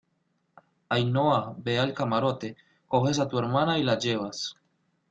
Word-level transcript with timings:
Ainhoa, 0.95 1.35
ve 1.67 1.75
al 1.83 1.93
camarote, 2.01 2.53
coges 2.97 3.19
a 3.19 3.27
tu 3.29 3.37
hermana 3.43 3.77
y 3.77 3.83
la 3.83 3.99
llevas 3.99 4.43